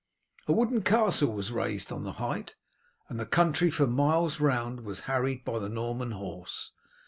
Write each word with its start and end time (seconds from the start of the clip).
A 0.47 0.51
wooden 0.51 0.81
castle 0.81 1.31
was 1.31 1.51
raised 1.51 1.91
on 1.91 2.01
the 2.05 2.13
height, 2.13 2.55
and 3.07 3.19
the 3.19 3.25
country 3.27 3.69
for 3.69 3.85
miles 3.85 4.39
round 4.39 4.79
was 4.81 5.01
harried 5.01 5.45
by 5.45 5.59
the 5.59 5.69
Norman 5.69 6.09
horse. 6.13 6.71